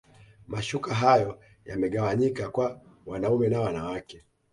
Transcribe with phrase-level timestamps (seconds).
[0.47, 4.23] mashuka hayo yamegawanyika kwa wanaume na wanawake